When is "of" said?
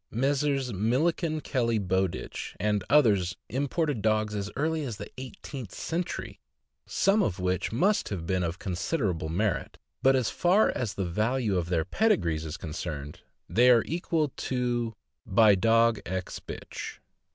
7.21-7.37, 8.41-8.57, 11.55-11.69